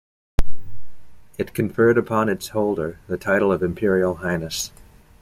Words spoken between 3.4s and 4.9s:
of "Imperial Highness".